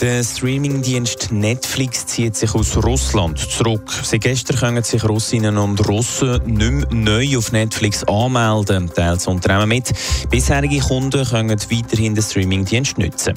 Der 0.00 0.24
Streamingdienst 0.24 1.30
Netflix 1.30 2.06
zieht 2.06 2.34
sich 2.34 2.54
aus 2.54 2.74
Russland 2.78 3.38
zurück. 3.38 3.92
Seit 4.02 4.22
gestern 4.22 4.56
können 4.56 4.82
sich 4.82 5.04
Russinnen 5.04 5.58
und 5.58 5.86
Russen 5.86 6.40
nicht 6.46 6.90
mehr 6.90 7.18
neu 7.20 7.36
auf 7.36 7.52
Netflix 7.52 8.02
anmelden, 8.04 8.90
teilt 8.94 9.16
das 9.16 9.26
Unternehmen 9.26 9.68
mit. 9.68 9.92
Bisherige 10.30 10.78
Kunden 10.78 11.22
können 11.26 11.60
weiterhin 11.70 12.14
den 12.14 12.22
Streamingdienst 12.22 12.96
nutzen. 12.96 13.34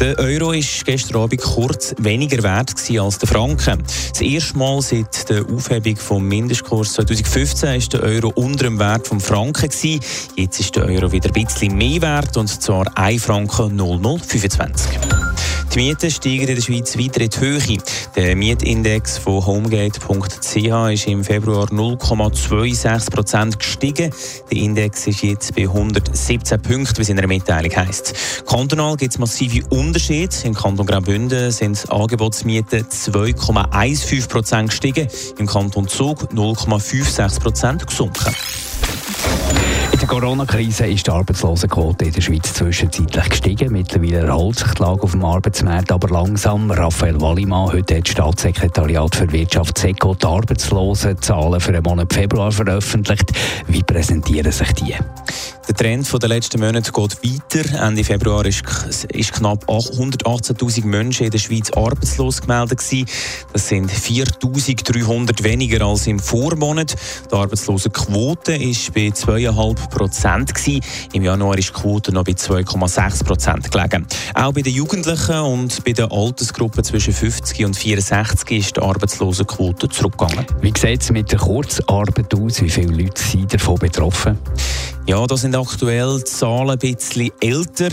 Der 0.00 0.18
Euro 0.18 0.52
ist 0.52 0.86
gestern 0.86 1.20
Abend 1.20 1.42
kurz 1.42 1.94
weniger 1.98 2.42
wert 2.42 2.72
als 2.98 3.18
der 3.18 3.28
Franken. 3.28 3.82
Das 4.10 4.20
erste 4.22 4.56
Mal 4.56 4.80
seit 4.80 5.28
der 5.28 5.44
Aufhebung 5.52 5.96
vom 5.96 6.26
Mindestkurs 6.26 6.94
2015 6.94 7.74
ist 7.74 7.92
der 7.92 8.04
Euro 8.04 8.32
unter 8.36 8.64
dem 8.64 8.78
Wert 8.78 9.06
vom 9.06 9.20
Franken. 9.20 9.68
Jetzt 10.36 10.60
ist 10.60 10.76
der 10.76 10.84
Euro 10.84 11.12
wieder 11.12 11.28
ein 11.28 11.44
bisschen 11.44 11.76
mehr 11.76 12.00
wert 12.00 12.38
und 12.38 12.48
zwar 12.48 12.86
1 12.96 13.22
Franken 13.22 13.76
0025. 13.76 14.97
Die 15.74 15.80
Mieten 15.80 16.10
steigen 16.10 16.48
in 16.48 16.54
der 16.54 16.62
Schweiz 16.62 16.96
weiter 16.96 17.20
in 17.20 17.28
die 17.28 17.40
Höhe. 17.40 17.78
Der 18.16 18.34
Mietindex 18.34 19.18
von 19.18 19.44
homegate.ch 19.44 20.92
ist 20.92 21.06
im 21.06 21.22
Februar 21.22 21.66
0,26 21.66 23.10
Prozent 23.10 23.58
gestiegen. 23.58 24.10
Der 24.50 24.58
Index 24.58 25.06
ist 25.06 25.22
jetzt 25.22 25.54
bei 25.54 25.62
117 25.62 26.62
Punkten, 26.62 26.96
wie 26.96 27.02
es 27.02 27.08
in 27.10 27.18
einer 27.18 27.28
Mitteilung 27.28 27.76
heisst. 27.76 28.14
Kantonal 28.46 28.96
gibt 28.96 29.12
es 29.12 29.18
massive 29.18 29.66
Unterschiede. 29.68 30.34
Im 30.44 30.54
Kanton 30.54 30.86
Graubünden 30.86 31.50
sind 31.50 31.90
Angebotsmieten 31.90 32.86
2,15 32.86 34.28
Prozent 34.28 34.70
gestiegen, 34.70 35.06
im 35.38 35.46
Kanton 35.46 35.86
Zug 35.86 36.32
0,56 36.32 37.40
Prozent 37.40 37.86
gesunken. 37.86 38.34
In 40.00 40.06
der 40.06 40.10
Corona-Krise 40.10 40.86
ist 40.86 41.08
die 41.08 41.10
Arbeitslosenquote 41.10 42.04
in 42.04 42.12
der 42.12 42.20
Schweiz 42.20 42.54
zwischenzeitlich 42.54 43.30
gestiegen. 43.30 43.72
Mittlerweile 43.72 44.28
erholt 44.28 44.56
sich 44.56 44.72
die 44.74 44.80
Lage 44.80 45.02
auf 45.02 45.10
dem 45.10 45.24
Arbeitsmarkt 45.24 45.90
aber 45.90 46.08
langsam. 46.10 46.70
Raphael 46.70 47.20
Wallimann, 47.20 47.72
heute 47.72 47.96
hat 47.96 48.04
das 48.06 48.12
Staatssekretariat 48.12 49.16
für 49.16 49.32
Wirtschaft 49.32 49.76
SECO 49.76 50.14
die 50.14 50.24
Arbeitslosenzahlen 50.24 51.60
für 51.60 51.72
den 51.72 51.82
Monat 51.82 52.12
Februar 52.12 52.52
veröffentlicht. 52.52 53.32
Wie 53.66 53.82
präsentieren 53.82 54.52
sich 54.52 54.72
die? 54.74 54.94
Der 55.68 55.74
Trend 55.74 56.10
der 56.22 56.28
letzten 56.30 56.60
Monate 56.60 56.90
geht 56.90 57.18
weiter. 57.22 57.86
Ende 57.86 58.02
Februar 58.02 58.46
ist 58.46 58.64
knapp 58.64 59.68
118.000 59.68 60.86
Menschen 60.86 61.26
in 61.26 61.30
der 61.30 61.38
Schweiz 61.38 61.70
arbeitslos 61.72 62.40
gemeldet. 62.40 62.82
Das 63.52 63.68
sind 63.68 63.92
4.300 63.92 65.44
weniger 65.44 65.84
als 65.84 66.06
im 66.06 66.20
Vormonat. 66.20 66.96
Die 67.30 67.34
Arbeitslosenquote 67.34 68.54
ist 68.54 68.94
bei 68.94 69.08
2,5 69.08 69.90
Prozent 69.90 70.52
Im 71.12 71.22
Januar 71.22 71.58
ist 71.58 71.68
die 71.68 71.72
Quote 71.74 72.12
noch 72.12 72.24
bei 72.24 72.32
2,6 72.32 73.24
Prozent 73.24 73.70
gelegen. 73.70 74.06
Auch 74.32 74.54
bei 74.54 74.62
den 74.62 74.72
Jugendlichen 74.72 75.38
und 75.40 75.84
bei 75.84 75.92
den 75.92 76.10
Altersgruppen 76.10 76.82
zwischen 76.82 77.12
50 77.12 77.66
und 77.66 77.76
64 77.76 78.50
ist 78.52 78.76
die 78.78 78.80
Arbeitslosenquote 78.80 79.90
zurückgegangen. 79.90 80.46
Wie 80.62 80.72
sieht 80.74 81.02
es 81.02 81.10
mit 81.10 81.30
der 81.30 81.38
Kurzarbeit 81.38 82.34
aus? 82.34 82.62
Wie 82.62 82.70
viele 82.70 83.02
Leute 83.02 83.22
sind 83.22 83.52
davon 83.52 83.74
betroffen? 83.78 84.38
Ja, 85.08 85.26
da 85.26 85.38
sind 85.38 85.56
aktuell 85.56 86.18
die 86.18 86.24
Zahlen 86.24 86.68
ein 86.68 86.78
bisschen 86.78 87.30
älter. 87.40 87.88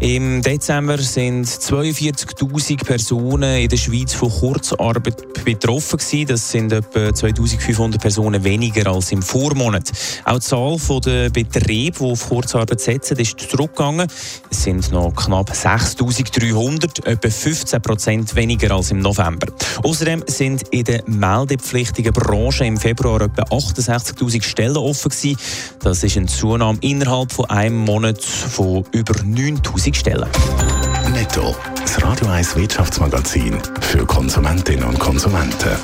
Im 0.00 0.42
Dezember 0.42 0.98
sind 0.98 1.46
42.000 1.46 2.84
Personen 2.84 3.60
in 3.60 3.68
der 3.68 3.76
Schweiz 3.76 4.14
von 4.14 4.28
Kurzarbeit 4.28 5.44
betroffen 5.44 5.98
gewesen. 5.98 6.26
Das 6.26 6.50
sind 6.50 6.72
etwa 6.72 7.10
2.500 7.10 8.00
Personen 8.00 8.42
weniger 8.42 8.90
als 8.90 9.12
im 9.12 9.22
Vormonat. 9.22 9.92
Auch 10.24 10.40
die 10.40 10.40
Zahl 10.40 10.76
der 11.04 11.30
Betriebe, 11.30 11.98
die 12.00 12.04
auf 12.04 12.28
Kurzarbeit 12.28 12.80
setzen, 12.80 13.16
ist 13.16 13.38
zurückgegangen. 13.38 14.08
Es 14.50 14.64
sind 14.64 14.90
noch 14.90 15.14
knapp 15.14 15.52
6.300, 15.52 17.06
etwa 17.06 17.30
15 17.30 17.80
Prozent 17.80 18.34
weniger 18.34 18.72
als 18.72 18.90
im 18.90 18.98
November. 18.98 19.46
Außerdem 19.84 20.24
sind 20.26 20.64
in 20.70 20.82
der 20.82 21.04
meldepflichtigen 21.06 22.12
Branche 22.12 22.64
im 22.64 22.76
Februar 22.76 23.20
etwa 23.20 23.42
68.000 23.44 24.42
Stellen 24.42 24.76
offen 24.76 25.10
gewesen. 25.10 25.38
Das 25.80 26.02
ist 26.02 26.16
ein 26.16 26.26
Zunahme 26.56 26.78
innerhalb 26.80 27.32
von 27.32 27.44
einem 27.50 27.76
Monat 27.76 28.24
von 28.24 28.82
über 28.92 29.12
9000 29.22 29.94
Stellen. 29.94 30.26
Netto, 31.12 31.54
das 31.78 32.02
Radio 32.02 32.28
1 32.28 32.56
Wirtschaftsmagazin 32.56 33.58
für 33.82 34.06
Konsumentinnen 34.06 34.84
und 34.84 34.98
Konsumenten. 34.98 35.76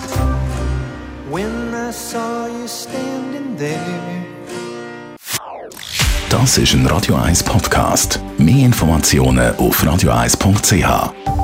Das 6.30 6.56
ist 6.56 6.72
ein 6.72 6.86
Radio 6.86 7.16
1 7.16 7.42
Podcast. 7.42 8.18
Mehr 8.38 8.64
Informationen 8.64 9.54
auf 9.56 9.84
radio1.ch. 9.84 11.41